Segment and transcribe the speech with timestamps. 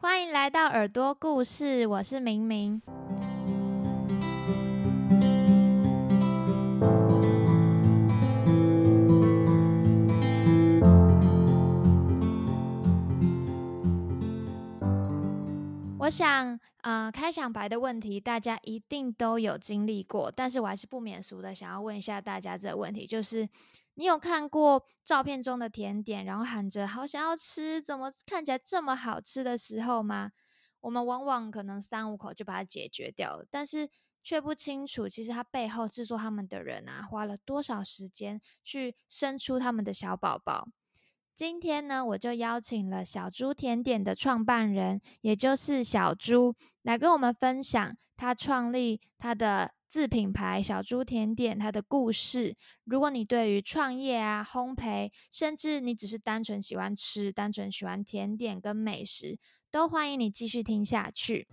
[0.00, 2.80] 欢迎来到耳朵故事，我是明明。
[15.98, 23.46] 我想，呃，开场白的问题，大家一定都有经历过，但是我还是不免俗的想要问一下大家这个问题，就是
[23.92, 30.30] 你有看过照片中的甜点，然后喊着好想要吃，怎么看起来这么好吃的时候吗？
[30.80, 33.90] 我们往往可能三五口就把它解决掉了，但是
[34.22, 40.66] 却不清楚，其实它背后制作他们的人啊，花了多少时间去生出他们的小宝宝。
[41.38, 52.56] 今天呢，我就邀请了小猪甜点的创办人，也就是小猪，来跟我们分享他创立他的自品牌小猪甜点他的故事。
[52.86, 59.38] 如果你对于创业啊、烘焙，甚至你只是单纯喜欢吃、单纯喜欢甜点跟美食，
[59.70, 61.46] 都欢迎你继续听下去。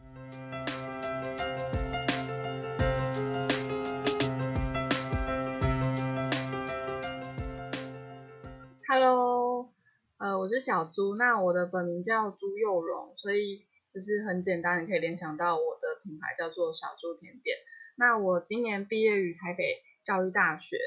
[10.66, 13.62] 小猪，那我的本名叫朱佑荣，所以
[13.94, 17.56] 就是很简单，你可以联想到我的品牌叫做小猪甜点。
[17.96, 20.78] 那我今年毕业于台北教育大学，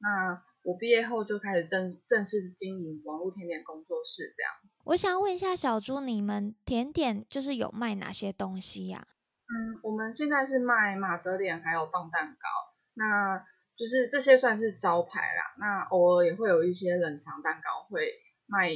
[0.00, 4.52] 那我毕业后就开始正正式经营网络甜点工作室，这样。
[4.84, 9.06] 我想问一下小猪，你们甜点就是有卖哪些东西呀？
[9.48, 12.48] 嗯，我们现在是卖马德莲还有棒蛋糕，
[12.94, 13.38] 那
[13.78, 15.54] 就是这些算是招牌啦。
[15.58, 18.12] 那偶尔也会有一些冷藏蛋糕会
[18.46, 18.68] 卖，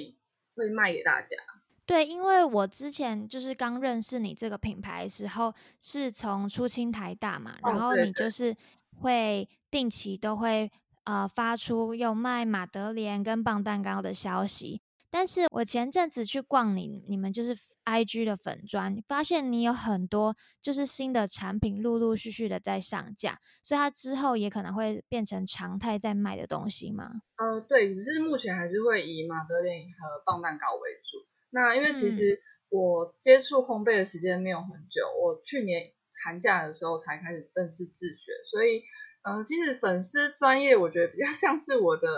[0.55, 1.37] 会卖给大家。
[1.85, 8.55] 对，因为我之前就是刚认识你这个品牌的时候，是从出清台大嘛，然后你就是
[9.01, 10.71] 会定期都会
[11.05, 14.81] 呃发出有卖马德莲跟棒蛋糕的消息。
[15.15, 27.21] 但是我前阵子去逛你你们就是 I G 的粉砖，发现你有很多就是新的产品陆陆续续的在上架，所以它之后也可能会变成常态在卖的东西吗？
[27.37, 31.19] 呃，对，只是目前还是会以马德莲和棒蛋糕为主。
[31.51, 32.41] 那因为其实
[32.71, 35.93] 我接触烘焙的时间没有很久，我去年
[36.25, 38.83] 寒假的时候才开始正式自学，所以
[39.29, 42.09] 嗯，其实粉丝专业我觉得比较像是我的。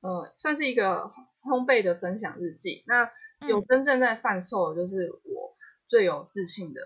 [0.00, 1.10] 呃，算是一个
[1.42, 2.84] 烘焙的分享日记。
[2.86, 3.10] 那
[3.48, 5.56] 有真正在贩售的，就是我
[5.88, 6.80] 最有自信的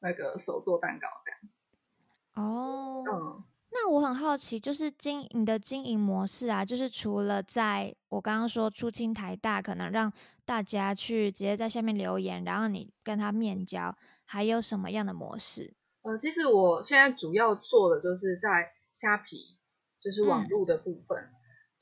[0.00, 2.46] 那个手做蛋糕这样。
[2.46, 10.12] 哦，嗯，那我很好奇，就是经营的经营模式啊，就是除了在我刚刚说出清台大，可能让
[10.44, 15.74] 大家去直接在下面留言，然后你跟他面交，还有什么样的模式？
[16.02, 19.56] 呃，其实我现在主要做的就是在虾皮，
[20.00, 21.30] 就是网络的部分。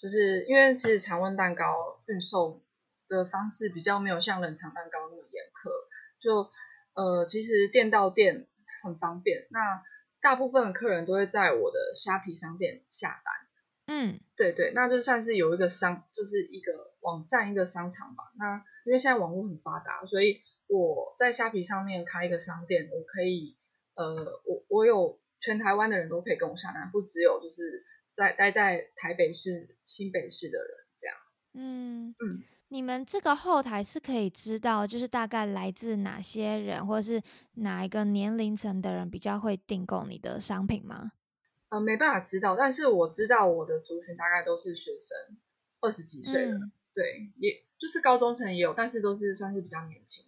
[0.03, 2.61] 就是因为其实常温蛋糕运售
[3.07, 5.71] 的方式比较没有像冷藏蛋糕那么严苛，
[6.21, 6.51] 就
[6.95, 8.49] 呃其实店到店
[8.83, 9.47] 很方便。
[9.51, 9.85] 那
[10.21, 13.33] 大部分的客人都会在我的虾皮商店下单。
[13.87, 18.33] 嗯，对对，那就算是有一个商，就是一个网站一个商场吧。
[18.37, 23.57] 那因为现在网络很发达，所以我在虾皮上面开一个商店，我可以
[23.95, 27.87] 呃我我有全台湾的人都可以跟我下单，不只有就是。
[28.13, 30.69] 在待在台北市、新北市的人，
[30.99, 31.17] 这样。
[31.55, 37.23] 嗯嗯，你们这个后台是可以知道，就是大概来自哪些人，或者是
[37.55, 41.13] 哪一个年龄层的人比较会订购你的商品吗？
[41.69, 45.39] 呃，没办法知道，但是我知道我的族群大概都是学生，
[45.81, 46.59] 二十几岁的，
[46.95, 50.25] 对，也就是高中生也有，但是都是算是比较年轻。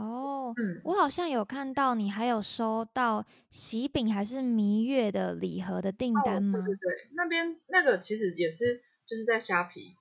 [0.00, 6.58] 哦，我好像有看到你还有收到喜饼还是蜜月的礼盒的订单吗？
[6.64, 9.94] 对对对，那边那个其实也是就是在虾皮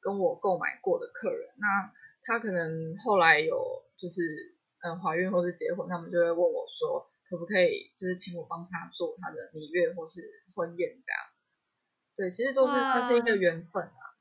[0.00, 1.92] 跟我购买过的客人，那
[2.22, 4.54] 他可能后来有就是
[4.84, 10.22] 嗯怀孕或是结婚，他们就会问我说可不可以就是请我帮他做他的蜜月或是
[10.54, 11.20] 婚宴这样。
[12.14, 14.14] 对，其实都是它是一个缘分啊。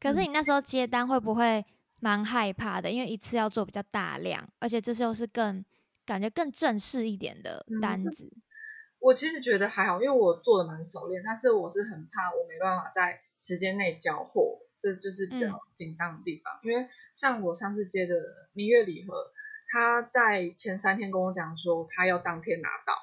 [0.00, 1.64] 可是你那时候接单会不会？
[2.00, 5.64] 蛮害怕的，因为一次要做比较大量，而且这时候是更
[6.06, 8.32] 感觉更正式一点的单子。
[9.00, 16.58] 我其实觉得还好，因为我做的蛮熟练，但是我是很怕我没办法在时间内交货，这就是比较紧张的地方。
[16.62, 18.14] 因为像我上次接的
[18.52, 19.32] 蜜月礼盒，
[19.68, 22.94] 他在前三天跟我讲说他要当天拿到，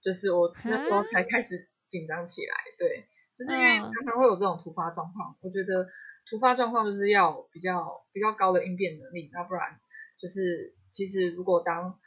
[0.00, 2.54] 就是我那时候才开始紧张起来。
[2.78, 3.06] 对，
[3.36, 5.88] 就是因为常常会有这种突发状况，我觉得。
[6.28, 9.78] 突发状况就是要比较比较高的应变能力，那不然
[10.20, 11.98] 就是其实如果当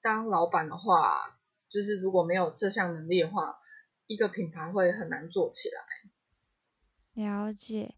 [0.00, 3.58] 当老板的话，就是如果没有这项能力的话，
[4.06, 5.82] 一个品牌会很难做起来。
[7.14, 7.94] 了解，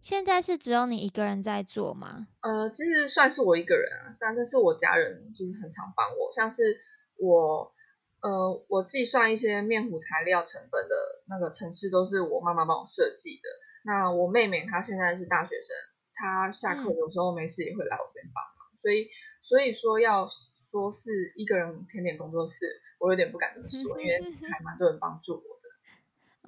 [0.00, 2.28] 现在是只有你一个人在做吗？
[2.42, 6.80] 呃，其实算是我一个人啊，但但是我家人就是很常帮我，像是
[7.16, 7.74] 我
[8.20, 10.94] 呃我计算一些面糊材料成本的
[11.28, 13.48] 那个程式都是我妈妈帮我设计的。
[13.86, 15.74] 那我妹妹她现在是大学生，
[16.14, 19.08] 她下课有时候没事也会来我这边帮忙，所以
[19.42, 20.28] 所以说要
[20.70, 25.56] 说是一个人甜点工作室，我有点不敢这么说，因为 还蛮多人帮助我。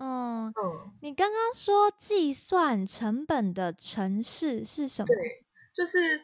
[0.00, 5.06] 嗯嗯，你刚刚说计算成本的城市是什么？
[5.08, 5.42] 对，
[5.74, 6.22] 就是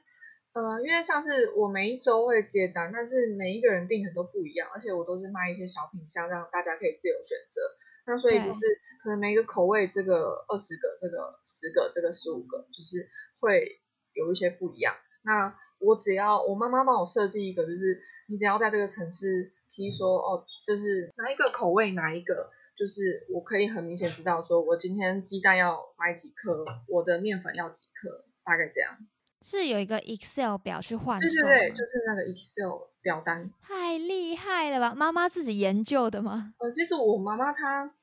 [0.52, 7.62] 呃，因为像是我每一周会接单，但是每一个人订的都不一样，而且我都是卖一些小品相，让大家可以自由选择。
[8.06, 8.60] 那所以就是
[9.02, 13.08] 可能每一个口味，这个二十个，这个十个，这个十五个，就是
[13.40, 13.80] 会
[14.12, 14.94] 有一些不一样。
[15.22, 22.50] 那我只要我妈妈帮我设计一个，就是你只要在这个城市可以说哦，就是哪一个口味，哪一个。
[22.76, 28.98] 就是我可以很明显知道，说我今天鸡蛋要买几颗，我的面粉要几克，大概这样。
[29.44, 33.50] 是有一个 Excel 表去换算，对对对，就是那个 Excel 表单。
[33.61, 34.94] 太厉害了吧？
[34.94, 36.55] 妈妈自己研究的吗？
[36.58, 37.94] 呃，其实我妈妈她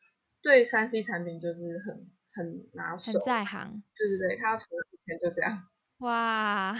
[0.44, 3.82] 对三 C 产品就是很很拿手，很在行。
[3.98, 5.64] 对对对，她从以前就这样。
[6.00, 6.78] 哇，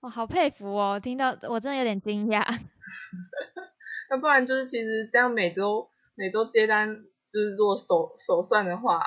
[0.00, 0.98] 我好佩服哦！
[0.98, 2.40] 听到我真的有点惊讶。
[4.08, 5.88] 那不然就是其实这样每周。
[6.14, 6.94] 每周接单
[7.32, 9.00] 就是做手手算的话，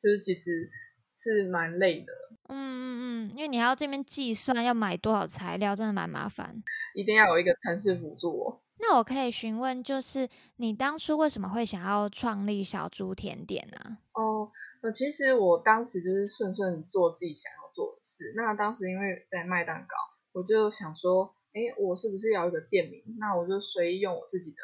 [0.00, 0.70] 就是其实
[1.18, 2.12] 是蛮累的。
[2.52, 6.62] 嗯嗯嗯，因为你还要这边计算要买多少材料，真的蛮麻烦。
[6.94, 8.62] 一定要有一个城市辅助我。
[8.78, 13.98] 那我可以询问，就是你当初为什么会想要创立小猪甜点呢？
[14.12, 14.50] 哦，
[14.82, 18.32] 呃，其实我当时就是顺顺做自己想要做的事。
[18.36, 19.94] 那当时因为在卖蛋糕，
[20.32, 23.02] 我就想说，哎，我是不是要一个店名？
[23.18, 24.56] 那我就随意用我自己的。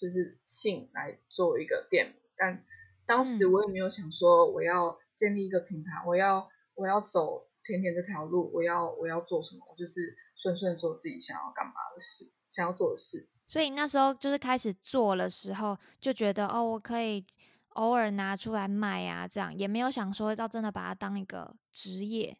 [0.00, 2.64] 就是姓来做一个店名，但
[3.06, 13.28] 当时我也没有想说我要建立一个品牌，我要我要走甜甜这条路，我要我要做什么，我就是顺顺做自己想要干嘛的事，想要做的事。
[13.46, 17.24] 所以那时候就是开始做的时候，就觉得哦，我可以
[17.70, 22.36] 偶尔拿出来卖啊，这样也没有想说要真的把它当一个职业。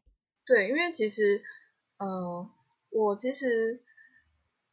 [0.47, 1.43] 对，因为其实，
[1.99, 2.51] 呃，
[2.91, 3.83] 我其实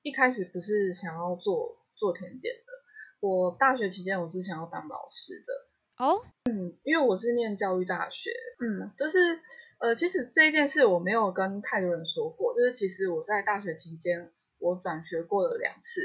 [0.02, 2.72] 一开始不是想要做做甜点的。
[3.20, 5.69] 我大学期间我是想要当老师的
[6.00, 8.32] 哦，嗯，因为我是念教育大学，
[8.62, 9.42] 嗯，就是
[9.80, 16.02] 呃，其实这一件事我没有跟太多人说过，就是其实我在大学期间我转学过了两次，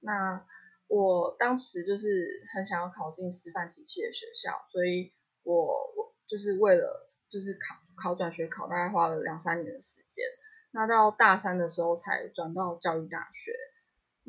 [0.00, 0.44] 那
[0.88, 10.26] 我当时就是很想要考进师范体系的学校，所以我我就是为了就是考考转学考，大概花了两三年的时间，
[10.70, 13.52] 那到大三的时候才转到教育大学。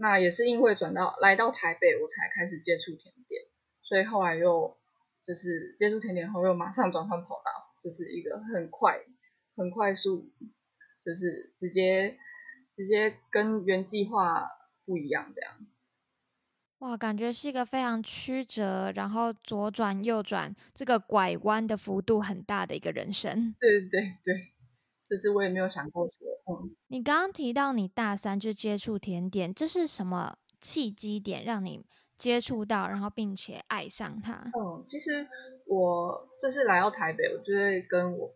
[0.01, 3.43] 那也是因为转到来到台北，我才开始接触甜点，
[3.89, 4.77] 所以后来又
[5.25, 8.99] 就是接触甜点后，又马上转换跑道，就是一个很快、
[9.55, 10.31] 很快速，
[11.03, 12.19] 就是直接
[12.77, 14.47] 直接跟原计划
[14.85, 15.55] 不一样这样。
[16.77, 23.55] 哇，感觉是一个非常曲折，然后左转右转，这个拐弯的幅度很大的一个人生。
[23.59, 24.53] 对 对对，
[25.09, 26.15] 就是我也没有想过说。
[26.47, 31.85] 嗯你刚刚提到你大三就接触甜点，这是什么契机点让你
[32.19, 34.33] 接触到，然后并且爱上它？
[34.53, 35.25] 嗯，其实
[35.65, 38.35] 我就是来到台北，我就会跟我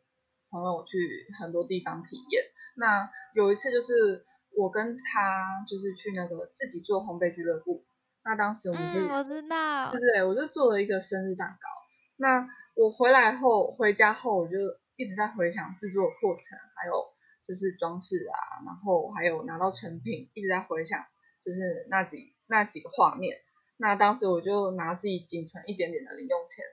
[0.50, 0.98] 朋友去
[1.40, 2.44] 很多地方体验。
[2.78, 4.26] 那有一次就是
[4.58, 7.86] 我跟他就是去那个自己做烘焙俱乐部。
[8.24, 11.68] 那当时我们就我知道，对对，我就做了一个生日蛋糕。
[12.16, 14.58] 那我回来后回家后，我就
[14.96, 17.14] 一直在回想制作过程，还有。
[17.46, 21.04] 就是装饰啊，然后还有拿到成品，一直在回想，
[21.44, 23.36] 就是那几那几个画面。
[23.84, 26.64] 那当时我就拿自己仅存一点点的零用钱，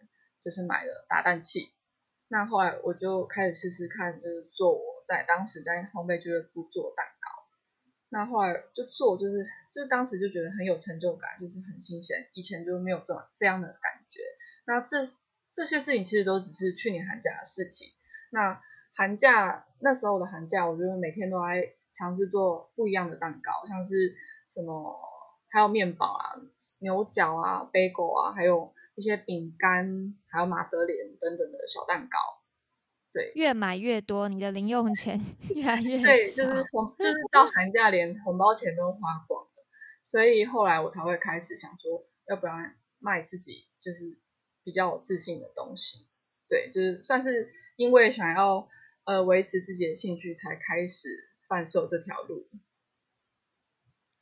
[0.45, 1.73] 就是买了打蛋器。
[2.29, 7.29] 那后来我就开始试试看，就是做我在当时在烘焙俱乐部做蛋糕。
[8.11, 14.21] 那后来就做，就是就当时就觉得很有成就感，就是很新鲜，以前就没有这这样的感觉。
[14.65, 15.05] 那这
[15.53, 17.89] 这些事情其实都只是去年寒假的事情。
[18.31, 18.63] 那
[18.95, 24.15] 寒假那时候的寒假，我觉得每天都在尝试做不一样的蛋糕，像是
[24.55, 25.10] 什么
[25.51, 26.37] 还有面包啊、
[26.79, 32.19] 牛角啊、bagel 啊，还有一些饼干，还有马德莲等等的小蛋糕。
[33.13, 35.21] 对，越买越多，你的零用钱
[35.55, 39.51] 越来越对，就是红，就是到寒假连红包钱都花光了。
[40.05, 44.19] 所以后来我才会开始想说，要不然卖自己就是
[44.65, 46.07] 比较有自信的东西。
[46.49, 48.69] 对，就是算是因为想要。
[49.07, 51.09] 呃，维持自己的兴趣才开始
[51.49, 52.47] 贩售这条路。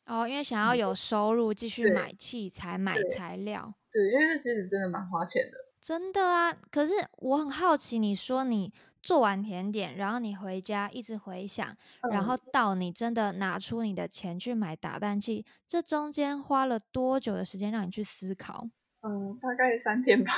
[0.08, 3.72] 哦，因为想要有收入，继续买器材、买材料。
[3.92, 5.58] 对，因为这其实真的蛮花钱的。
[5.80, 8.72] 真的啊，可是我很好奇，你说你
[9.02, 11.76] 做完甜点，然后你回家一直回想，
[12.10, 18.66] 然后到你真的拿出你的钱去买打蛋器，这中间花了多久的时间让你去思考？
[19.02, 20.32] 嗯，大概三天吧，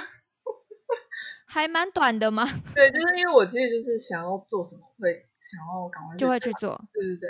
[1.47, 2.45] 还蛮短的吗？
[2.75, 6.81] 对，就是因为我其实就是想要做什么，会想要赶快就会去做。
[6.93, 7.29] 对对对。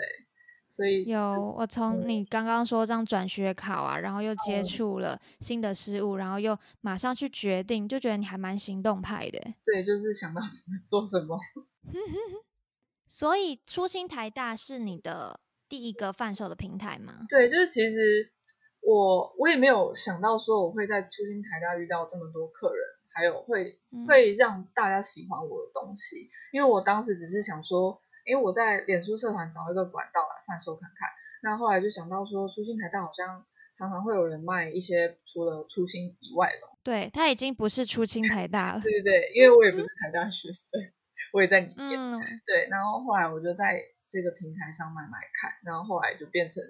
[0.81, 9.39] 所以有我从你刚刚说这样转学考啊，然后又接触了新的事物，然后又马上去决定，就觉得你还蛮行动派的。
[9.63, 11.39] 对，就是想到 什么做什么。
[13.07, 17.27] 所以初清台大是你的第一个贩售的平台吗？
[17.29, 18.33] 对，就是其实
[18.81, 22.83] 我我也没有想到说我会在初清台大遇到这么多客人，
[23.13, 28.01] 还有会会让大家喜欢我的东西，因为我当时只是想说。
[28.27, 31.09] 因为我在脸书社团找一个管道来贩售看看，
[31.43, 33.45] 那后来就想到说，初心台大好像
[33.77, 36.69] 常常会有人卖一些除了初心以外的。
[36.83, 38.81] 对，他已经不是初心台大了。
[38.81, 40.81] 对对对，因为我也不是台大学生，
[41.33, 41.99] 我也在里面。
[41.99, 42.21] 嗯。
[42.47, 46.63] 对，然后后来我就在这个平台上卖卖看，然后后来就变成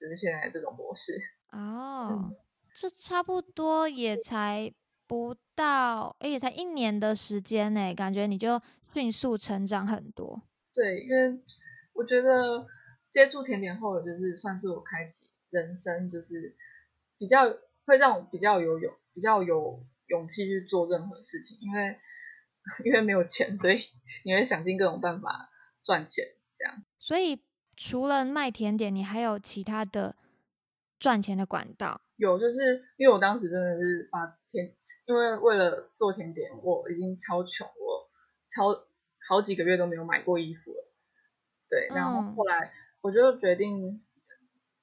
[0.00, 1.20] 就是现在这种模式。
[1.52, 2.32] 哦，
[2.72, 4.72] 这差不多也才
[5.06, 8.60] 不到，哎，也才一年的时间呢，感觉你就
[8.94, 10.42] 迅速成长很多。
[10.72, 11.40] 对，因为
[11.92, 12.66] 我觉得
[13.10, 16.54] 接触甜点后，就是算是我开启人生，就是
[17.18, 21.58] 比较会让我比较有勇，比较有勇气去做任何事情。
[21.60, 21.98] 因为
[22.84, 23.80] 因为没有钱，所以
[24.24, 25.50] 你会想尽各种办法
[25.82, 26.24] 赚钱，
[26.56, 26.84] 这样。
[26.98, 27.42] 所以
[27.76, 30.14] 除了卖甜点，你还有其他的
[31.00, 32.00] 赚钱的管道？
[32.14, 34.72] 有，就是因为我当时真的是把甜，
[35.06, 38.08] 因为为了做甜点，我已经超穷，我
[38.48, 38.86] 超。
[39.30, 40.92] 好几个月都没有买过衣服了，
[41.68, 44.04] 对，然后后来我就决定，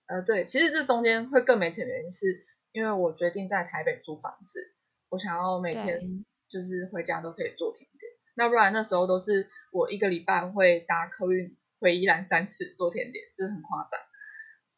[0.08, 4.74] 呃，对，其实这中间会更没钱的原因是，因为我决定在台北租房子，
[5.10, 14.00] 我想要每天就是回家都可以做甜点，那不然那时候都是我一个礼拜会搭客运回宜兰三次做甜点，就是很夸张，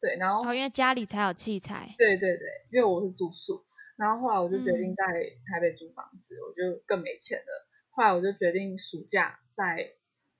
[0.00, 3.64] 对，然后因为家里才有器材，对对对，因为我是住宿，
[3.96, 5.06] 然后后来我就决定在
[5.46, 7.69] 台北租房子，我就更没钱了。
[7.90, 9.92] 后来我就决定暑假在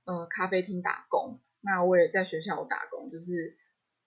[0.04, 3.57] 呃咖啡厅打工，那我也在学校打工，就是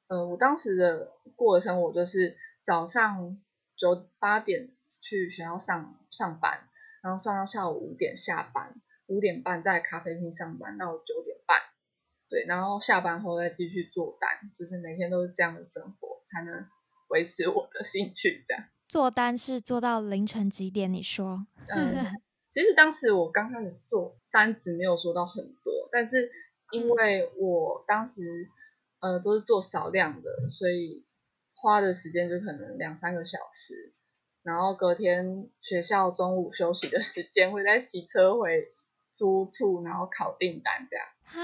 [0.08, 3.38] 呃我当时的过的生活就是早上
[3.76, 4.70] 九八点
[5.04, 6.68] 去学校上上班，
[7.04, 11.60] 然后上到下午五点下班，五点半在咖啡厅上班到九点半，
[12.30, 16.66] 对，然后下班后再继续做单，就是每天都是这样的生活，才能
[17.10, 18.64] 维持我的兴趣这样。
[18.88, 20.92] 做单是做到凌晨几点？
[20.92, 21.46] 你说？
[21.68, 22.22] 嗯。
[22.54, 26.32] 其实当时我刚开始做单子没有说到很多，但是
[26.72, 28.48] 因为我当时
[29.00, 31.04] 呃都是做少量的，所以
[31.56, 33.94] 花的时间就可能两三个小时，
[34.44, 38.72] 然后隔天学校中午休息的时间会再骑车回
[39.16, 41.06] 租处，然后考订单这样。
[41.24, 41.40] 哈，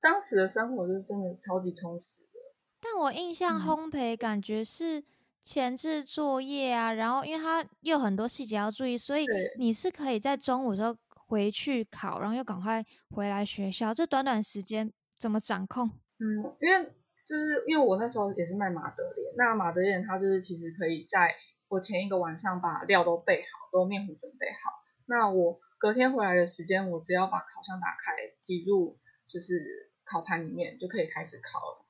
[0.00, 2.38] 当时的生活是真的超级充实的。
[2.80, 5.02] 但我印象烘焙感觉是。
[5.48, 9.24] 前置作业啊，然后因为它又很多细节要注意，所以
[9.58, 13.94] 你是可以在中午时候回去考，然后又赶快回来学校。
[13.94, 15.88] 这短短时间怎么掌控？
[16.20, 16.84] 嗯，因为
[17.26, 21.34] 就是因为我那时候也是卖马德莲，那马德莲它就是其实可以在
[21.68, 31.86] 我前一个晚上把料都备好，都面糊准备好，那我隔天回来的时间，我只要把烤箱打开，挤入就是烤盘里面就可以开始烤了。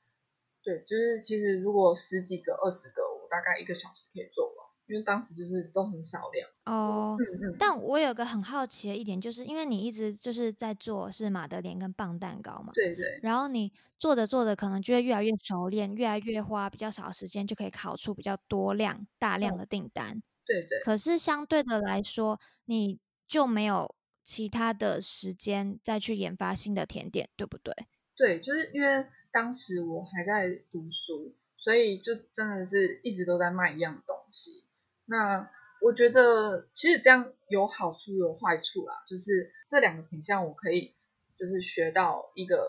[0.62, 3.07] 对，就是其实如果十几个、二十个。
[3.30, 4.54] 大概一个小时可以做完，
[4.86, 7.16] 因为当时就是都很少量哦。
[7.58, 13.18] 但我有个很好奇的一点，就是因为你一直就是在做是马德莲跟棒蛋糕嘛，对对。
[13.22, 20.22] 然后你做着做着，可能就会越来越熟练，越来越花比较少的时间，就可以烤出比较多量、大量的订单。
[20.46, 20.80] 对对。
[20.80, 27.74] 可是相对的来说，你就没有其他的时间再去研发新的甜点，对不对？
[28.16, 31.34] 对，就是因为当时我还在读书。
[31.68, 34.64] 所以就真的是一直都在卖一样东西。
[35.04, 35.50] 那
[35.82, 40.94] 我觉得其实这样有好处有坏处啦，就是这两个品相我可以
[41.38, 42.66] 就是学到一个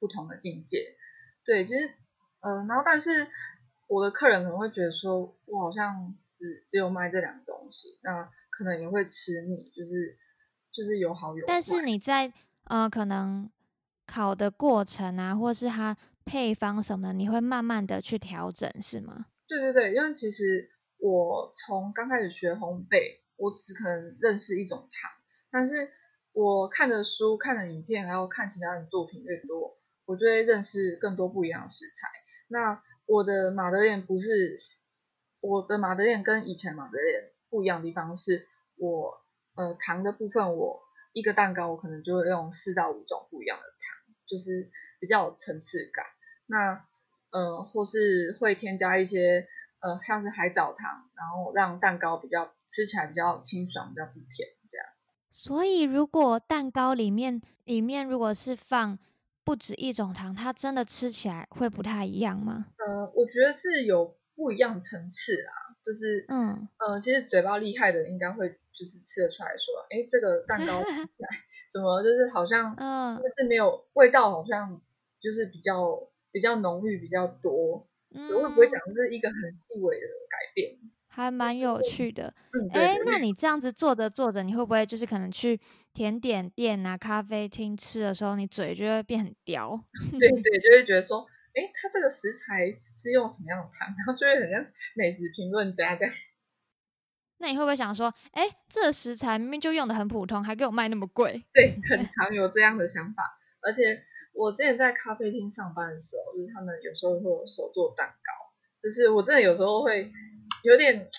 [0.00, 0.96] 不同的境界。
[1.44, 1.90] 对，其实
[2.40, 3.28] 呃，然后但是
[3.86, 10.16] 我的客人可能会觉得说，我好像只只有卖这两个东西，那可能也会吃腻，就是
[10.72, 11.52] 就是有好有坏。
[11.52, 12.32] 但是你在
[12.64, 13.50] 呃可能
[14.06, 15.94] 烤的过程啊，或是它。
[16.28, 19.24] 配方什么，你会慢慢的去调整，是吗？
[19.48, 20.68] 对对对，因为其实
[20.98, 25.10] 我从刚开始学烘焙，我只可能认识一种糖，
[25.50, 25.90] 但是
[26.34, 32.08] 我看的书、看的影片，还有看其他人作品越多，我就会认识更多不一样的食材。
[32.48, 34.58] 那我的马德莲不是
[35.40, 39.18] 我的马德莲跟以前马德莲不一样的地方是，我
[39.54, 40.82] 呃糖的部分，我
[41.14, 44.70] 一个蛋糕我可能就会用四到五种不一样的糖，就是
[45.00, 46.04] 比较有层次感。
[46.48, 46.84] 那
[47.30, 49.46] 呃或是会添加一些
[49.80, 54.86] 呃像是海藻糖，然后让蛋糕比较吃起来比较清爽，比较不甜这样。
[55.30, 58.98] 所以如果蛋糕里面里面如果是放
[59.44, 62.66] 不止一种糖，它真的吃起来会不太一样吗？
[62.78, 65.52] 呃，我觉得是有不一样层次啦，
[65.84, 71.28] 就是嗯呃，其实嘴巴厉害的应该会就是吃得出来说，哎，这个蛋糕吃起来
[71.72, 74.80] 怎么就是好像， 嗯，就是没有味道，好像
[75.20, 75.98] 就是比较
[76.32, 80.78] 比较浓郁比较多，嗯我会不会讲是一个很细微的改变？
[81.10, 82.32] 还蛮有趣的。
[82.52, 85.58] 嗯，哎、那你这样子做着做着，你会不会就是可能去
[85.92, 89.78] 甜点店啊、咖啡厅吃的时候，你嘴就会变很刁？
[90.18, 92.66] 对 对，就会觉得说，哎，它这个食材
[93.02, 96.14] 是用什么样的糖， 然后就会很像美食评论家这样。
[97.40, 101.40] 那你会不会想说，哎、这个食材明明就用的很普通，还给我卖那么贵？
[101.52, 103.24] 对，很常有这样的想法。
[103.60, 104.04] 而且
[104.38, 108.32] 我之前在咖啡厅上班的时候，就是他们有时候会有手做蛋糕，
[108.80, 110.12] 就是我真的有时候会
[110.62, 111.10] 有点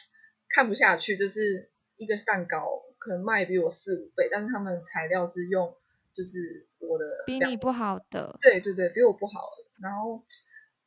[0.56, 5.76] 看不下去，就是一个蛋糕可能卖比我四五倍，但是他们材料是用
[6.16, 9.50] 就是我的比你不好的，对对对，比我不好，
[9.82, 10.24] 然后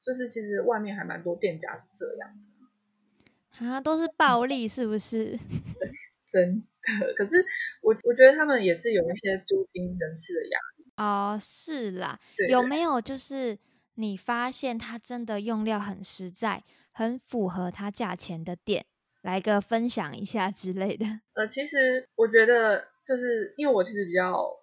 [0.02, 3.66] 就是其实外面还蛮多店家是这样的。
[3.66, 5.36] 啊，都是暴利是不是？
[6.26, 7.44] 真的，可是
[7.82, 10.71] 我我觉得他们也是有一些租金人事的压力。
[10.96, 12.18] 哦，是啦，
[12.48, 13.58] 有没有就是
[13.94, 18.84] 你发现它真的用料很实在，很符合它价钱的店，
[19.22, 21.06] 来个分享一下之类的？
[21.34, 24.60] 呃，其实我觉得就是因为我其实比较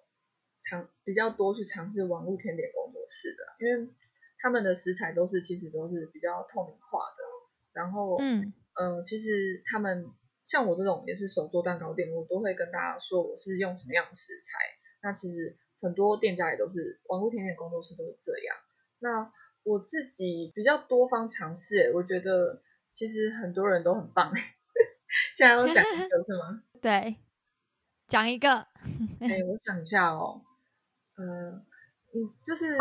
[0.68, 3.90] 尝比较多去尝试网络甜点工作室的，因为
[4.40, 7.22] 他们的食材都是其实都是比较透明化的，
[7.72, 10.06] 然后嗯，呃，其实他们
[10.46, 14.58] 像我这种也是手做蛋糕店，我都会跟大家说我是用什么样的食材。
[15.02, 18.56] 那其实很多店家也都是网络甜点工作室都是这样。
[18.98, 19.32] 那
[19.62, 22.62] 我自己比较多方尝试，欸我觉得
[22.94, 24.32] 其实很多人都很棒。
[25.36, 26.62] 现在都讲一个是吗？
[26.80, 27.16] 对，
[28.06, 28.48] 讲一个，
[29.20, 30.42] 哎、我想一下哦，
[31.16, 31.50] 呃，
[32.14, 32.76] 嗯，就是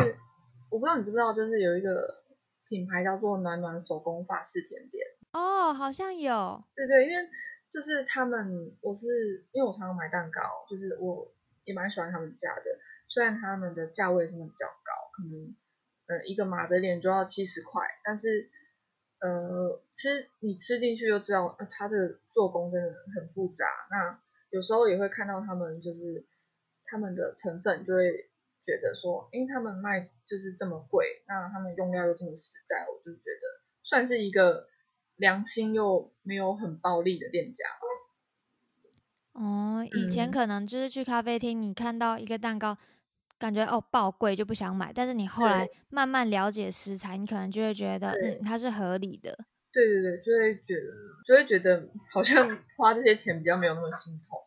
[0.70, 2.24] 我不知道你知不知道，就是有一个
[2.68, 5.06] 品牌叫做暖暖手工法式甜点。
[5.34, 7.28] 哦，好像有，对对，因为
[7.74, 11.32] 就是他们，我是因为我常常买蛋糕，就是我
[11.70, 12.64] 也蛮喜欢他们家的，
[13.08, 15.56] 虽然他们的价位真的比较高，可能
[16.08, 18.50] 呃一个马德莲就要七十块，但是
[19.20, 23.68] 呃吃你吃进去就知道，呃它的做工真的很复杂。
[23.92, 26.26] 那有时候也会看到他们就是
[26.86, 28.32] 他们的成分，就会
[28.66, 34.68] 觉得说，因为他们卖就是这么贵，那他们用料又这么实在，我就觉得算是一个
[35.18, 37.86] 良心又没有很暴利的店家吧。
[39.40, 42.78] 哦，以前嗯可能就是去咖啡厅，你看到一个蛋糕，
[43.38, 49.38] 感觉哦爆贵就不想买，但是你后来慢慢了解食材，你可能就会觉得，嗯，它是合理的。
[49.72, 50.92] 对对对，就会觉得
[51.26, 54.38] 就会觉得好像花这些钱比较没有那么心痛。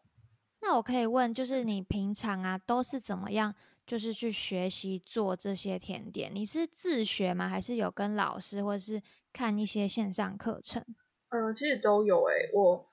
[0.61, 3.55] 那我可以问，就是你平常啊都是怎么样，
[3.87, 6.31] 就是去学习做这些甜点？
[6.35, 7.49] 你是自学吗？
[7.49, 9.01] 还是有跟老师，或者是
[9.33, 10.85] 看一些线上课程？
[11.31, 12.92] 嗯，其实都有诶、我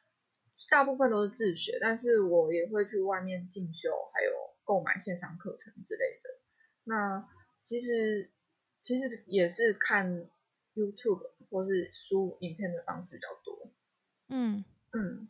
[0.69, 4.31] 大部分都是自学，但是我也会去外面进修，还有
[4.63, 6.29] 购买线上课程之类的。
[6.83, 7.27] 那
[7.63, 8.31] 其实
[8.81, 10.27] 其实也是看
[10.75, 13.71] YouTube 或是书影片的方式比较多。
[14.29, 15.27] 嗯，嗯，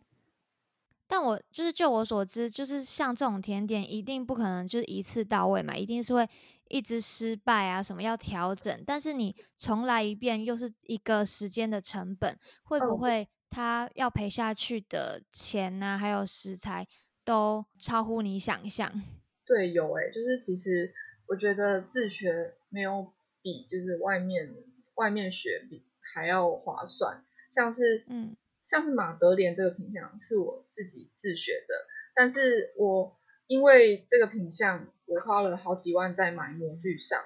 [1.08, 6.28] 但我就是就我所知，就是像这种甜点，一定不可能就是一次到位嘛，一定是会
[6.68, 8.84] 一直失败啊，什么要调整。
[8.86, 16.88] 但是你重来一遍，又是一个时间的成本，会不嗯会它要赔下去的钱呐、还有食材
[17.26, 18.92] 都超乎你想象？
[19.46, 20.94] 对，有诶、就是其实
[21.28, 24.54] 我觉得自学没有比就是外面
[24.96, 25.84] 外面学比
[26.14, 28.36] 还要划算，像是嗯
[28.68, 31.74] 像是马德莲这个品相是我自己自学的，
[32.14, 37.20] 但是我因为这个品相，我花了好几万在买模具上，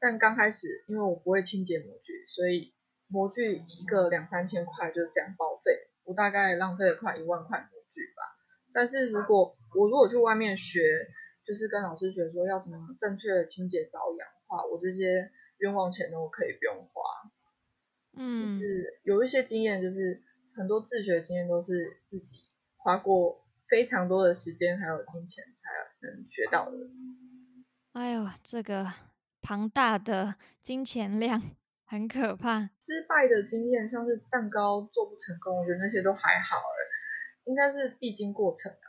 [0.00, 2.72] 但刚开始因为我不会清洁模具，所以
[3.08, 5.72] 模具一个两三千块就是这样报废，
[6.04, 8.22] 我大概浪费了快一万块模具吧。
[8.72, 10.80] 但是如果我如果去外面学，
[11.44, 17.02] 就是跟老师学说要怎么正确的清洁保养的话，我这些冤枉钱都可以不用花。
[18.18, 20.22] 嗯，就是有一些经验，就是
[20.54, 26.76] 很多自学经验都是自己花过非常多的时间还有金钱才能学到的。
[27.92, 28.86] 哎呦，这个
[29.40, 31.40] 庞大的金钱量
[31.86, 32.68] 很可怕。
[32.80, 36.78] 失败的经验，像是蛋糕做不成功，我觉得那些都还好哎，
[37.44, 38.86] 应该是必经过程啊。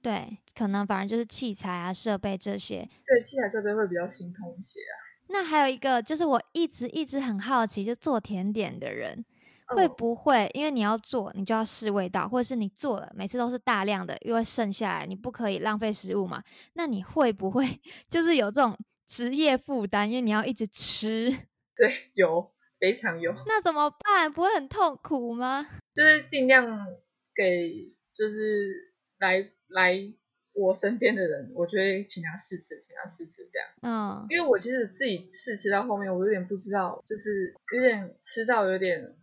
[0.00, 2.88] 对，可能反而就是器材啊、设备这些。
[3.06, 4.94] 对，器材设备会比较心痛一些啊。
[5.28, 9.24] 那还有一个就是我一直一直很好奇，就做甜点的人
[9.66, 16.42] 会不会，因为你要做，你就要试味道，或者是你做了，每次都是大量的，因为剩下来，你不可以浪费食物嘛？
[16.72, 20.08] 那你会不会 就是有这种职业负担？
[20.08, 21.49] 因为你要一直吃。
[21.80, 23.32] 对，有非常有。
[23.46, 24.30] 那怎么办？
[24.32, 25.66] 不会很痛苦吗？
[25.94, 26.86] 就是尽量
[27.34, 30.14] 给，就是来来。
[30.52, 33.68] 我身边的人，我就会请他试吃，请他试吃这样。
[33.82, 39.14] 嗯，因为我其实自己试吃到后面，我有点不知道，就是有点吃到有点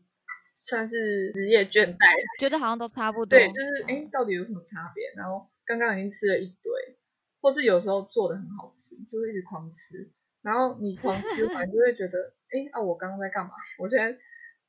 [0.56, 2.08] 算是职业倦怠，
[2.40, 3.38] 觉得好像都差不多。
[3.38, 5.04] 对，就是哎，到底有什么差别？
[5.18, 6.98] 然后刚刚已经吃了一堆，
[7.42, 10.10] 或是有时候做的很好吃，就会一直狂吃。
[10.48, 13.52] 然后你狂吃完，就会觉得哎啊，我刚刚在干嘛？
[13.78, 14.18] 我现在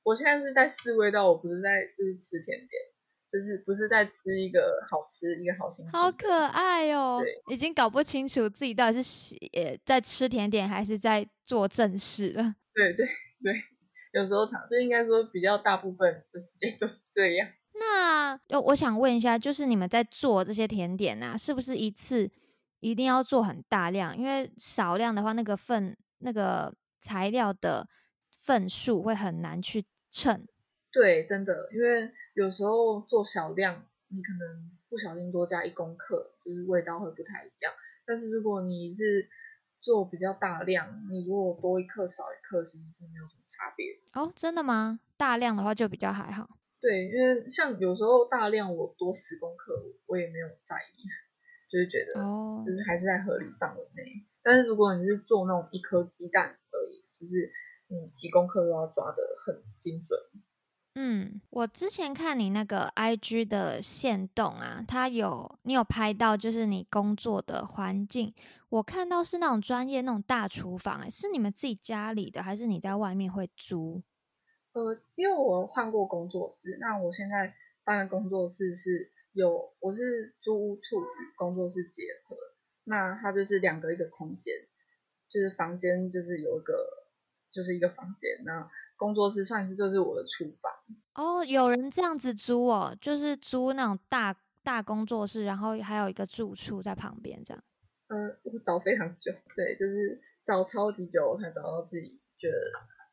[0.03, 2.71] 我现在是在试味道，我不是在就是吃甜点。
[3.31, 7.23] 就是不是在吃一个好吃一个好心情，好可爱哦！
[7.51, 12.55] 已经搞不清楚自己到底是呃在吃甜点还是在做正事了。
[12.73, 13.07] 对对
[13.43, 13.53] 对，
[14.13, 17.47] 有时候常就应该说比较大部分的时间都是这样。
[18.49, 22.31] 那我想问一下，就是你们在做这些甜点啊，是不是一次
[22.81, 24.17] 一定要做很大量？
[24.17, 27.89] 因为少量的话，那个份那个材料的
[28.31, 30.47] 份数会很难去称。
[30.93, 32.13] 对，真的，因为。
[32.35, 37.73] 有时候做小量，你可能不小心多加一公克，就是味道会不太一样。
[38.07, 39.29] 但是如果你是
[39.81, 43.87] 做比较大量，你如果多一克少一克，其实是没有什么差别。
[44.13, 45.01] 哦，真的吗？
[45.17, 46.49] 大量的话就比较还好。
[46.81, 49.75] 对，因为像有时候大量我多十公克，
[50.07, 51.03] 我也没有在意，
[51.69, 54.25] 就是觉得哦，就是还是在合理范围内。
[54.43, 57.53] 但是如果你是做那种一颗鸡蛋而已，就是
[57.89, 60.19] 你几公克都要抓的很精准。
[60.95, 68.35] 嗯，我之前看你那个 I G 的线动啊，它有你有拍到，就是你工作的环境，
[68.69, 74.03] 我看到是那种专业那种大厨房，是你们自己家里的，还是你在外面会租？
[74.73, 77.55] 呃，因为我换过工作室，那我现在
[77.85, 82.37] 搬的工作室是有，我是租屋处与工作室结合，
[82.85, 84.55] 那它就是两个一个空间，
[85.31, 86.75] 就是房间就是有一个，
[87.53, 88.71] 就是一个房间，那。
[88.99, 90.73] 工作室算是就是我的厨房
[91.15, 97.63] 哦，有人这样子租哦，就是租那种大大工作室，然后还有一个住处在旁边这样。
[98.09, 102.57] 呃，我找非常久，对，就是找超级久我才找到自己觉得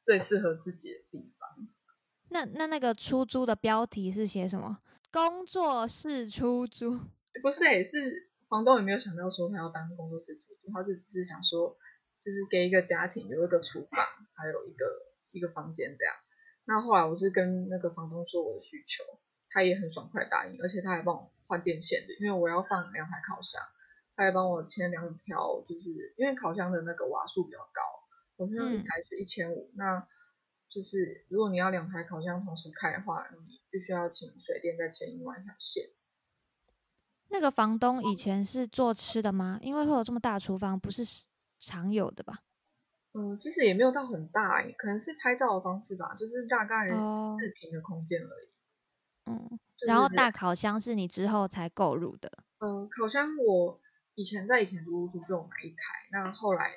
[0.04, 1.67] 最适合自己的地方。
[2.30, 4.80] 那那那个出租的标题是写什么？
[5.15, 6.99] 工作室出租？
[7.41, 11.78] 不是，也是房东也没有想到说他要当工作室出租，他就只是想说，
[12.21, 14.86] 就是给一个家庭有一个厨房，还有一个。
[15.32, 16.15] 一个房间这样，
[16.63, 19.04] 那后来我是跟那个房东说我的需求，
[19.49, 23.62] 他也很爽快答应，而且他还帮我换电线的，因为我要放两台烤箱，
[24.15, 27.84] 他还帮我牵两条，就是因为烤箱的那个瓦数比较高，
[28.38, 30.08] 我现在一台是一千五，那
[30.69, 35.89] 就是如果你要两台烤箱同时开的话，你必须要请水电再牵另外一条线。
[37.27, 39.59] 那个房东以前是做吃的吗？
[39.61, 41.03] 因为会有这么大厨房，不是
[41.59, 42.39] 常有的吧？
[43.13, 48.47] 嗯，其实也没有到很大，可能是拍照的方式吧，就是大概四平的空间而已。
[49.25, 52.31] 嗯，然后大烤箱是你之后才购入的。
[52.59, 53.81] 嗯，烤箱我
[54.13, 55.75] 以前在以前租屋处就有买一台，
[56.11, 56.71] 那后来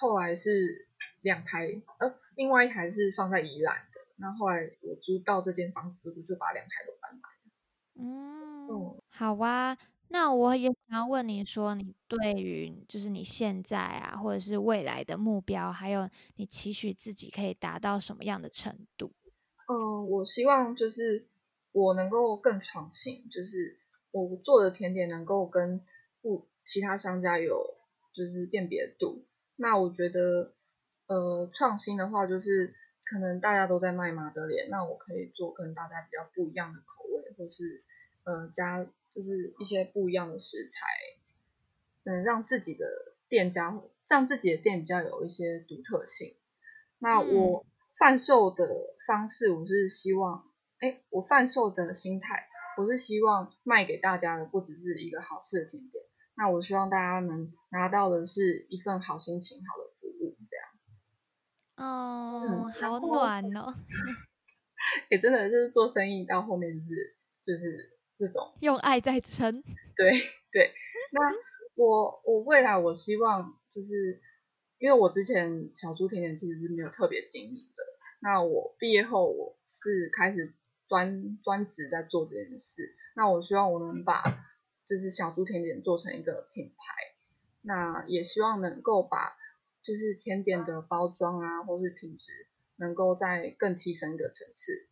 [0.00, 0.88] 后来是
[1.22, 8.68] 两台，呃，另外一台是放在宜兰的，那后来我租到这间房子，我就把两台都搬来了。
[8.68, 9.76] 嗯，好啊。
[10.08, 19.10] 那我也想要问你说，你对于就是你现在啊，或者是未来的目标，还有你期许自己可以达到什么样的程度？
[19.68, 21.26] 嗯，我希望就是
[21.72, 23.78] 我能够更创新，就是
[24.10, 25.82] 我做的甜点能够跟
[26.20, 27.78] 不其他商家有
[28.14, 29.24] 就是辨别度。
[29.56, 30.54] 那我觉得，
[31.06, 37.82] 呃，创新的话，就是可能大家都在卖马德莲，那我可以做跟大家比较不一样的口味，或是
[38.24, 38.86] 呃加。
[39.14, 40.86] 就是一些不一样的食材，
[42.04, 42.86] 嗯，让自己的
[43.28, 46.34] 店家，让自己的店比较有一些独特性。
[46.98, 47.66] 那我
[47.98, 48.66] 贩售的
[49.06, 50.46] 方式，我是希望，
[50.78, 52.46] 哎，我贩售的心态，
[52.78, 56.02] 我是希望卖给大家的不只是一个好吃的甜点，
[56.34, 59.92] 那我希望大家能拿到的是一份好心情、好的。
[61.82, 63.74] 哦，好暖哦！
[65.10, 67.90] 也真的就是做生意到后面就是就是。
[68.18, 69.62] 这种用爱在撑，
[69.96, 70.12] 对
[70.52, 70.72] 对。
[71.10, 71.20] 那
[71.74, 74.20] 我我未来我希望就是，
[74.78, 77.82] 因为我之前小猪甜点其实是没有特别经营的。
[78.20, 80.54] 那我毕业后我是开始
[80.86, 82.94] 专专职在做这件事。
[83.16, 84.22] 那我希望我能把，
[84.86, 86.74] 就就是小猪甜点做成一个品牌，
[87.62, 89.36] 那也希望能够把
[89.82, 92.30] 就是甜点的包装啊，或是品质
[92.76, 94.86] 能够再更提升一个层次。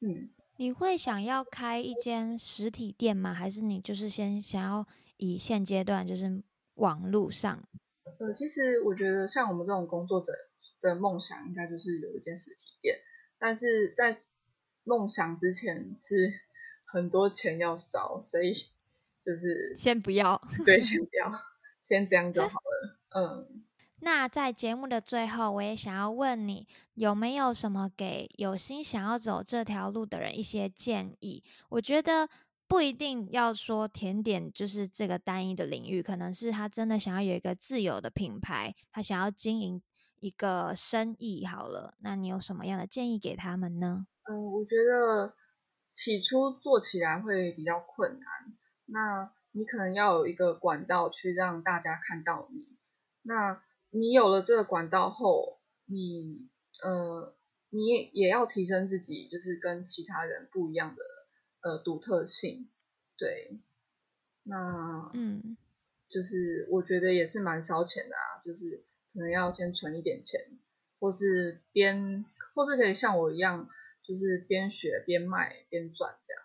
[0.00, 3.34] 嗯，你会想要开一间实体店吗？
[3.34, 4.86] 还是你就是先想要
[5.16, 6.42] 以现阶段就是
[6.74, 7.62] 网络上？
[8.18, 10.32] 呃，其实我觉得像我们这种工作者
[10.80, 12.98] 的梦想，应该就是有一间实体店，
[13.38, 14.14] 但是在
[14.84, 16.32] 梦想之前是
[16.84, 18.54] 很多钱要烧，所以
[19.24, 21.32] 就是先不要，对，先不要，
[21.82, 22.98] 先这样就好了。
[23.10, 23.62] 嗯。
[24.06, 31.42] 那在节目的最后，我也想要问你，有没有什么给有心想要走这条路的人一些建议？
[31.70, 32.28] 我觉得
[32.68, 39.82] 不一定要说甜点就是这个单一的领域，可能是他真的想要有一个自有的品牌，他想要经营
[40.20, 41.44] 一个生意。
[41.44, 44.06] 好了，那你有什么样的建议给他们呢？
[44.30, 45.34] 嗯，我觉得
[45.92, 48.28] 起初做起来会比较困难，
[48.84, 52.68] 那你可能要有一个管道去让大家看到你。
[53.22, 56.48] 那你有了这个管道后，你
[56.82, 57.34] 呃，
[57.70, 61.02] 你也也要提升自己，就是跟其他人不一样的
[61.62, 62.68] 呃独特性，
[63.16, 63.58] 对，
[64.42, 65.56] 那嗯，
[66.08, 70.40] 就是我觉得也是蛮烧钱的啊，就是可能要先存一点钱，
[71.00, 73.68] 或是边，或是可以像我一样，
[74.02, 76.42] 就是边学边卖边赚这样。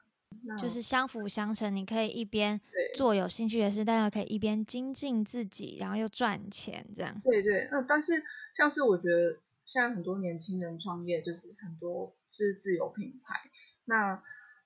[0.59, 2.59] 就是相辅相成，你可以一边
[2.95, 7.21] 做有兴趣的事，但又可以一边精进自己，然后又赚钱，这样。
[7.23, 8.23] 对对，那但是
[8.55, 13.35] 像是我觉得现在很多年轻人创业，就是很多是自有品牌。
[13.85, 14.23] 那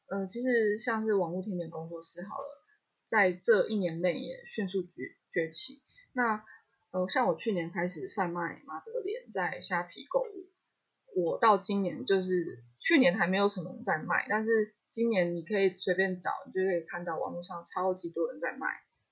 [0.08, 2.64] 呃，其实像是网络甜点工作室好了，
[3.10, 4.90] 在这一年内也迅速崛
[5.32, 5.82] 崛起。
[6.14, 6.44] 那
[6.92, 10.48] 呃，像我去年开始贩卖马德莲在虾皮购物，
[11.16, 14.74] 我到今年就是去年还没有什么人在卖，但是。
[14.96, 18.68] 今年你可以随便找，你就可以看到网络上超级多人在卖，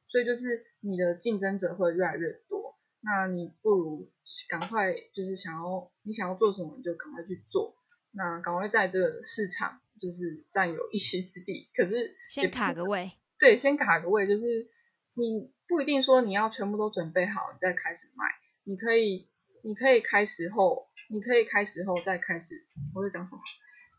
[0.07, 2.79] 所以就是你的竞争者会越来越多。
[3.01, 4.09] 那你不如
[4.47, 7.75] 赶快就是想要你想要做什么，你就赶快去做。
[8.13, 11.69] 那赶快在这个市场就是占有一席之地。
[11.75, 14.69] 可是先卡个位，对，先卡个位，就是
[15.15, 18.23] 你不一定说你要全部都准备好你再开始卖，
[18.63, 19.27] 你可以
[19.63, 22.65] 你可以开始后，你可以开始后再开始。
[22.95, 23.41] 我在讲什么？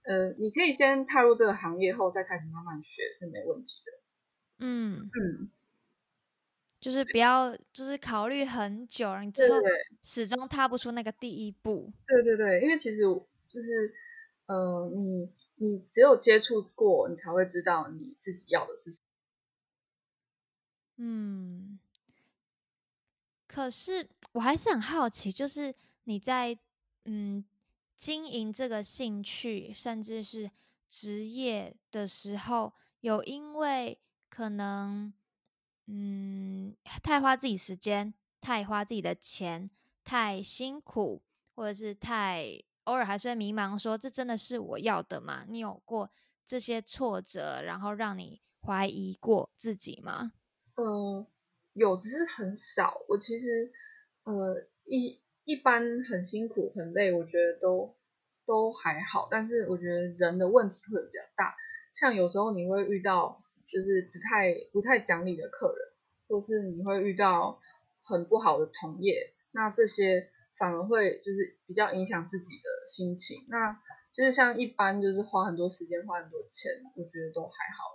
[0.05, 3.93] 呃，你可以先踏入这个行业后，再开始慢慢学是没问题的。
[4.59, 5.51] 嗯嗯，
[6.79, 9.57] 就是不要，就是考虑很久，你最后
[10.03, 11.91] 始终踏不出那个第一步。
[12.07, 13.95] 对对对，因为其实就是，
[14.47, 19.05] 呃，你你只有接触过，你才会知道你自己要的是什么。
[20.99, 21.79] 嗯，
[23.49, 26.59] 可是我还是很好奇，就是你在
[27.07, 27.43] 嗯。
[28.05, 30.51] 经营这个兴趣，甚至是
[30.87, 35.15] 职业的时候，有因为可能，
[35.87, 38.13] 嗯，太花自己时间，
[38.43, 39.71] 太花自己的钱，
[40.05, 41.23] 太辛苦，
[41.55, 45.47] 或者是太偶尔还是会迷茫，说这真的是我要的吗？
[45.49, 46.11] 你有过
[46.45, 50.33] 这些挫折，然后让你怀疑过自己吗？
[50.77, 51.27] 嗯，
[51.73, 53.01] 有，只是很少。
[53.09, 53.73] 我其实，
[54.25, 55.24] 呃，一。
[55.45, 57.95] 一般很辛苦很累，我觉得都
[58.47, 61.55] 都还好，但是我觉得人的问题会比较大，
[61.95, 65.89] 像有时候你会遇到就是不太不太讲理的客人，
[66.29, 67.61] 或是你会遇到
[68.03, 73.45] 很不好的同业，那这些反而会就是比较影响自己的心情。
[73.49, 73.79] 那
[74.15, 77.93] 就是像一般就是花很多时间花很多钱，我觉得都还好，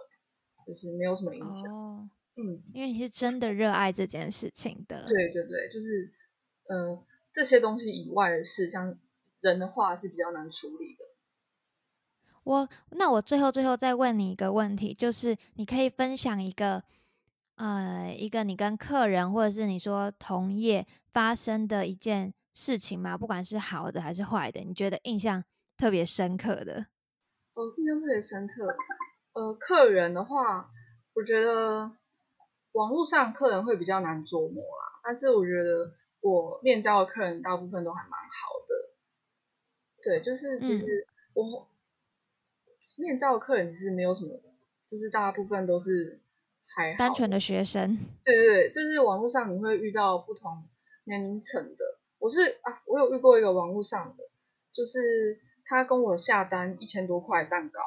[0.67, 1.73] 就是没有什么影响。
[1.73, 5.07] 哦，嗯，因为你是真的热爱这件事情的。
[5.07, 6.11] 对对对，就是
[6.69, 7.03] 嗯。
[7.31, 8.97] 这些东西以外的事，像
[9.39, 11.05] 人的话是比较难处理的。
[12.43, 16.83] 我那我最后最后再问你一个问题，就是你可以分享一个
[17.55, 23.15] 呃一个你跟客人或者是你说同业发生的一件事情吗？
[23.15, 25.43] 不管是好的还是坏的，你觉得印象
[25.77, 26.87] 特别深刻的？
[27.53, 28.75] 哦，印象特别深刻。
[29.33, 30.71] 呃，客人的话，
[31.13, 31.91] 我觉得
[32.71, 35.93] 网络上客人会比较难琢磨啦，但是我觉得。
[36.21, 38.91] 我面交的客人大部分都还蛮好的，
[40.03, 41.67] 对，就是其实我
[42.97, 44.39] 面交的客人其实没有什么，
[44.91, 46.19] 就是大部分都是
[46.67, 47.97] 还单纯的学生。
[48.25, 50.63] 对对对，就是网络上你会遇到不同
[51.05, 51.99] 年龄层的。
[52.17, 54.23] 我是啊，我有遇过一个网络上的，
[54.73, 57.79] 就是他跟我下单一千多块蛋糕，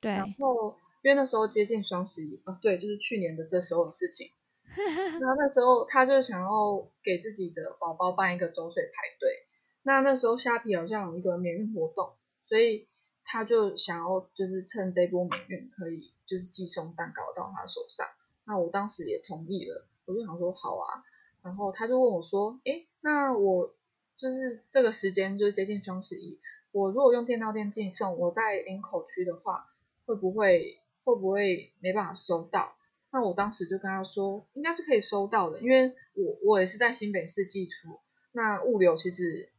[0.00, 4.30] 对，然后因为那时候接近双十一啊，对，就是去年的这时候的事情。
[5.20, 9.46] 那那时候他就想要给自己的宝宝办一个周岁排队，
[9.82, 12.88] 那那时候虾皮好像有一个免运活动，所以
[13.24, 18.06] 他就想要就是趁这波免运可以就是寄送蛋糕到他手上。
[18.44, 21.04] 那我当时也同意了，我就想说好啊。
[21.42, 23.74] 然后他就问我说，诶，那我
[24.16, 26.38] 就是这个时间就是接近双十一，
[26.70, 29.66] 我如果用电到店寄送，我在林口区的话，
[30.06, 32.74] 会不会会不会没办法收到？
[33.12, 38.00] 那我当时就跟他说，应该是可以收到的，因为我我也是在新北市寄出，
[38.32, 39.52] 那物流其实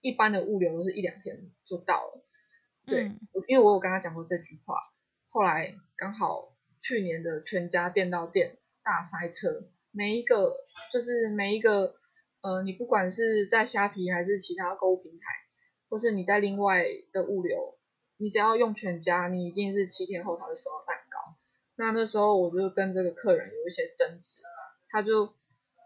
[0.00, 2.24] 一般的物流都是一两天就到了。
[2.86, 3.12] 对，
[3.46, 4.76] 因为我有跟他讲过这句话，
[5.28, 10.56] 后来刚好去年的全家店到店大塞车，每一个
[10.90, 11.94] 就是每一个
[12.40, 15.26] 呃，你不管是在虾皮还是其他购物平台，
[15.90, 17.78] 或是你在另外的物流，
[18.16, 20.97] 你只要用全家，你一定是七天后才会收到蛋糕。
[21.78, 24.42] 那那时候我就跟这个客人有一些争执，
[24.90, 25.32] 他就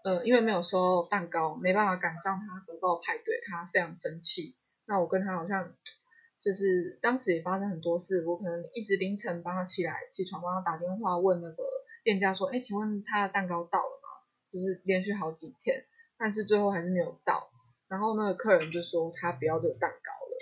[0.02, 4.56] 呃因为没有收到蛋糕，没办法赶上他得报派对，他非常生气。
[4.86, 5.72] 那我跟他好像。
[6.44, 11.62] 就是当时也发生很多事，我可能一直凌晨帮他起来，起床帮他打电话问那个
[12.02, 14.08] 店家说，哎，请问他的蛋糕到了吗？
[14.52, 15.84] 就是连续好几天，
[16.18, 17.48] 但是最后还是没有到。
[17.86, 20.36] 然后那个客人就说他不要这个蛋糕了，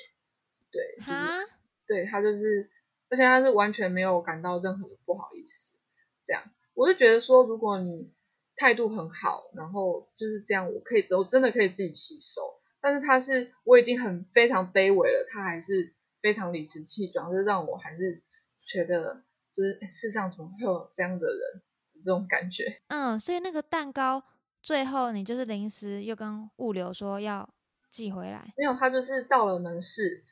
[0.72, 1.48] 对，就是
[1.86, 2.70] 对他就是，
[3.10, 5.76] 而且他是完全没有感到任何的不好意思，
[6.24, 6.44] 这样，
[6.74, 8.12] 我是觉得说，如果你
[8.56, 12.40] 态度很好，然后就是这样，我可以走，真的可以自己吸收。
[12.80, 18.22] 但是他是我已经很非常卑微了，他还是非常理直气壮，就让我还是
[18.62, 21.62] 觉得就是世上怎么会有这样的人
[22.04, 22.72] 这种感觉。
[22.88, 24.22] 嗯，所以那个蛋糕
[24.62, 27.48] 最后你就是临时又跟物流说要
[27.90, 30.24] 寄回来，没有，他就是到了门市，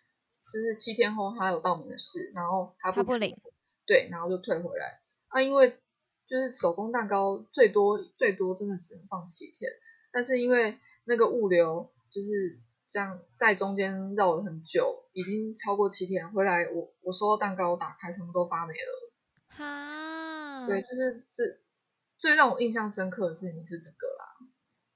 [0.53, 3.37] 就是七天后他有到门市，然后他不领，
[3.87, 5.01] 对，然后就退回来。
[5.29, 5.71] 啊，因为
[6.27, 9.71] 就是手工蛋糕最多最多真的只能放七天，
[10.13, 11.93] 但是因为那个物流。
[12.11, 12.59] 就是
[12.89, 19.13] 这样，在中间绕了很久，已经超过七天，回来我我收到蛋糕，打开全部都发霉了。
[19.49, 21.45] 哈，对，就是这
[22.17, 24.25] 最让我印象深刻的事情是这个啦。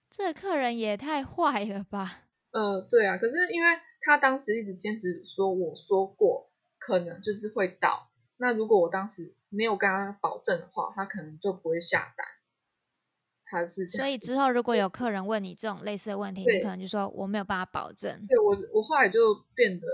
[0.09, 2.23] 这客人也太坏了吧？
[2.53, 3.69] 呃，对啊，可是因为
[4.03, 12.27] 他当时一直坚持说我说过可能就是会到，那如果我当时没有跟他保证的话，他可能就不会下单。
[13.87, 18.27] 所以之后如果有客人问你这种类似的问题，你可能就说我没有办法保证。
[18.27, 19.87] 对我，我后来就变得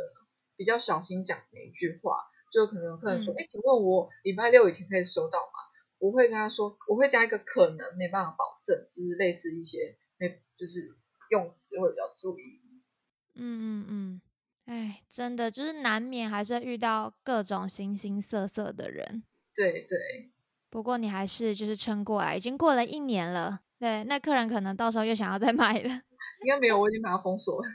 [0.57, 5.59] 比较小心讲每一句话，就可能有客人说，哎，请问我礼拜六以前可以收到吗？
[5.99, 10.95] 我会跟他说，我会加一个可能，没办法保证，就是类似一些，没就是
[11.31, 12.63] 用词会比较注意。
[13.39, 14.21] 嗯嗯嗯，
[14.67, 19.23] 哎，真的就是难免还是遇到各种形形色色的人。
[19.55, 20.31] 对对。
[20.71, 23.61] 不过你还是就是撑过来，已经过了一年了。
[23.79, 25.89] 对，那客人可能到时候又想要再买了。
[26.43, 27.69] 应该没有，我已经把它封锁了。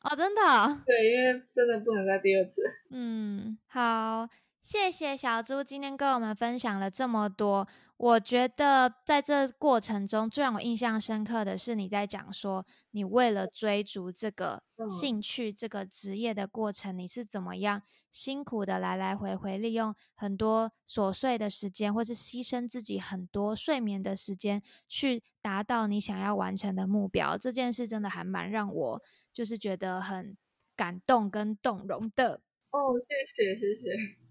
[0.00, 0.82] 哦，真的？
[0.84, 2.62] 对，因为真的不能再第二次。
[2.90, 4.28] 嗯，好，
[4.64, 7.68] 谢谢小猪今天跟我们分享了这么多。
[7.98, 27.36] 我觉得在这过程中，最让我印象深刻的是你在讲说，你为了追逐这个兴趣、这个职业的过程，你是怎么样辛苦的来来回回，利用很多琐碎的时间，或是牺牲自己很多睡眠的时间，去达到你想要完成的目标。
[27.36, 30.34] 这件事真的还蛮让我就是觉得很
[30.74, 32.40] 感动跟动容的。
[32.70, 34.23] 哦，谢谢，谢谢。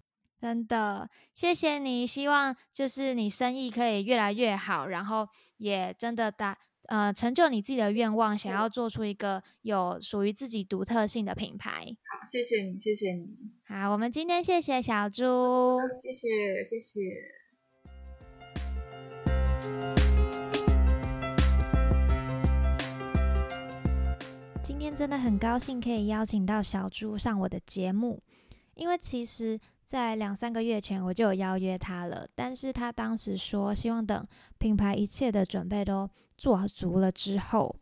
[0.44, 2.06] 真的，谢谢你。
[2.06, 5.26] 希望就是你生意可以越来越好，然后
[5.56, 6.54] 也真的达
[6.88, 11.70] 呃成就你自己的愿望，想要做出一个有属于自己独特性的品牌。
[11.80, 13.26] 好，谢谢你，谢谢你。
[13.66, 17.00] 好，我们今天谢谢小猪，谢谢谢谢。
[24.62, 28.22] 今天真的很高兴可以邀请到小猪上我的节目，
[28.74, 29.58] 因为其实。
[29.84, 37.76] 在两三个月前，我就有邀约他了，但是他当时说希望等品牌一切的准备都做足了之后，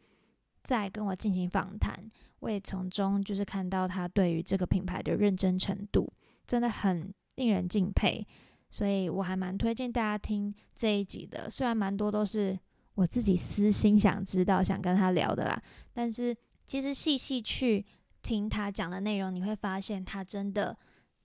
[0.64, 2.10] 再跟我进行访谈。
[2.40, 6.12] 我也从中就是看到他对于这个品牌的认真程度，
[6.44, 8.26] 真的很令人敬佩。
[8.68, 12.58] 所以我还蛮推荐大家听这一集的，虽然蛮多都是
[12.94, 15.62] 我自己私心想知道、想跟他聊的啦，
[15.92, 17.86] 但是其实细细去
[18.22, 20.76] 听他讲的内容，你会发现他真的。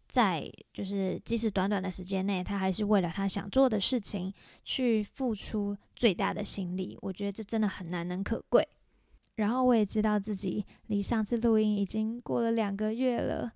[0.07, 4.33] 在就是即使短短的时间内，他还是为了他想做的事情
[4.63, 6.97] 去付出最大的心力。
[7.01, 8.67] 我觉得这真的很难能可贵。
[9.35, 13.51] 然后我也知道自己离上次录音已经过了两个月了，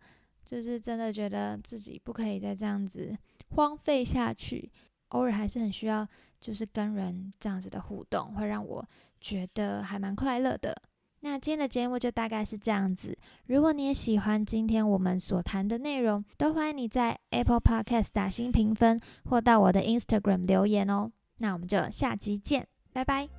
[0.46, 3.18] 就是真的觉得自己不可以再这样子
[3.56, 4.72] 荒废下去。
[5.10, 6.08] 偶尔还是很需要，
[6.40, 8.88] 就是跟人这样子的互动，会让我
[9.20, 10.76] 觉得还蛮快乐的。
[11.22, 13.18] 那今天的节目就大概是这样子。
[13.46, 21.12] 如果你也喜欢今天我们所谈的内容，都欢迎你在 Apple Podcast 打新评分，或到我的 Instagram 留言哦。
[21.38, 23.30] 那我们就下集见，拜拜。